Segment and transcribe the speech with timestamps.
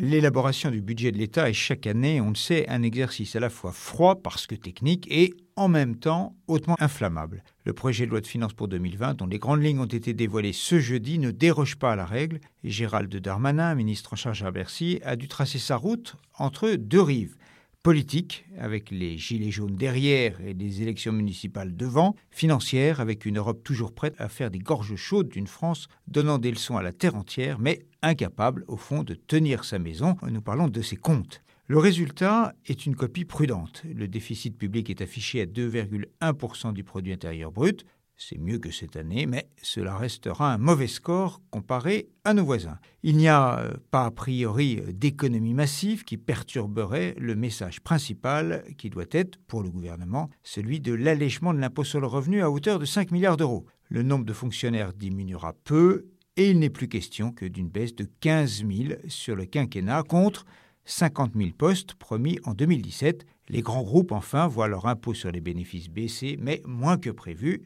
[0.00, 3.50] L'élaboration du budget de l'État est chaque année, on le sait, un exercice à la
[3.50, 7.44] fois froid parce que technique et en même temps hautement inflammable.
[7.64, 10.54] Le projet de loi de finances pour 2020, dont les grandes lignes ont été dévoilées
[10.54, 14.98] ce jeudi, ne déroge pas à la règle Gérald Darmanin, ministre en charge à Bercy,
[15.04, 17.36] a dû tracer sa route entre deux rives
[17.82, 23.64] politique, avec les gilets jaunes derrière et les élections municipales devant, financière, avec une Europe
[23.64, 27.16] toujours prête à faire des gorges chaudes d'une France donnant des leçons à la terre
[27.16, 30.16] entière, mais incapable, au fond, de tenir sa maison.
[30.30, 31.42] Nous parlons de ses comptes.
[31.66, 33.82] Le résultat est une copie prudente.
[33.84, 37.84] Le déficit public est affiché à 2,1% du produit intérieur brut,
[38.28, 42.78] c'est mieux que cette année, mais cela restera un mauvais score comparé à nos voisins.
[43.02, 48.90] Il n'y a euh, pas a priori d'économie massive qui perturberait le message principal qui
[48.90, 52.78] doit être, pour le gouvernement, celui de l'allègement de l'impôt sur le revenu à hauteur
[52.78, 53.66] de 5 milliards d'euros.
[53.88, 58.08] Le nombre de fonctionnaires diminuera peu et il n'est plus question que d'une baisse de
[58.20, 60.46] 15 000 sur le quinquennat contre
[60.84, 63.26] 50 000 postes promis en 2017.
[63.48, 67.62] Les grands groupes, enfin, voient leur impôt sur les bénéfices baisser, mais moins que prévu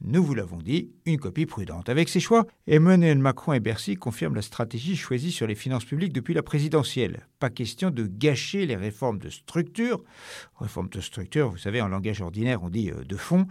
[0.00, 1.88] nous vous l'avons dit, une copie prudente.
[1.88, 6.12] Avec ces choix, Emmanuel Macron et Bercy confirment la stratégie choisie sur les finances publiques
[6.12, 7.26] depuis la présidentielle.
[7.40, 10.04] Pas question de gâcher les réformes de structure.
[10.60, 13.46] Réformes de structure, vous savez, en langage ordinaire, on dit euh, de fond.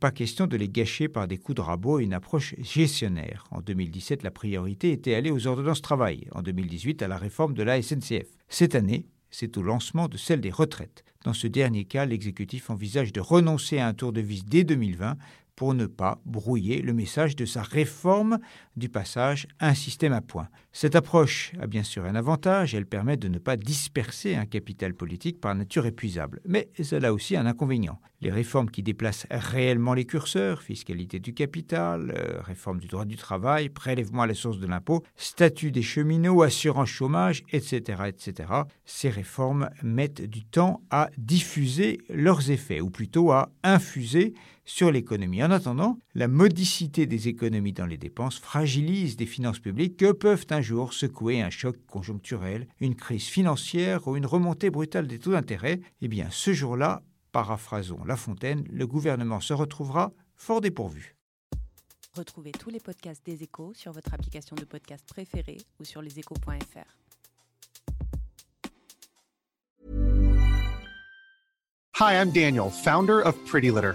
[0.00, 3.46] Pas question de les gâcher par des coups de rabot et une approche gestionnaire.
[3.50, 6.26] En 2017, la priorité était allée aux ordonnances travail.
[6.32, 8.26] En 2018, à la réforme de la SNCF.
[8.50, 11.04] Cette année, c'est au lancement de celle des retraites.
[11.24, 15.16] Dans ce dernier cas, l'exécutif envisage de renoncer à un tour de vis dès 2020
[15.58, 18.38] pour ne pas brouiller le message de sa réforme
[18.76, 20.48] du passage à un système à points.
[20.70, 24.94] Cette approche a bien sûr un avantage, elle permet de ne pas disperser un capital
[24.94, 28.00] politique par nature épuisable, mais elle a aussi un inconvénient.
[28.20, 33.16] Les réformes qui déplacent réellement les curseurs, fiscalité du capital, euh, réforme du droit du
[33.16, 38.52] travail, prélèvement à la source de l'impôt, statut des cheminots, assurance chômage, etc., etc.,
[38.84, 44.34] ces réformes mettent du temps à diffuser leurs effets, ou plutôt à infuser
[44.68, 45.42] sur l'économie.
[45.42, 50.46] En attendant, la modicité des économies dans les dépenses fragilise des finances publiques que peuvent
[50.50, 55.32] un jour secouer un choc conjoncturel, une crise financière ou une remontée brutale des taux
[55.32, 55.80] d'intérêt.
[56.02, 57.02] Eh bien, ce jour-là,
[57.32, 61.16] paraphrasons La Fontaine, le gouvernement se retrouvera fort dépourvu.
[62.16, 66.96] Retrouvez tous les podcasts des échos sur votre application de podcast préférée ou sur leséchos.fr.
[72.00, 73.94] Hi, I'm Daniel, founder of Pretty Litter.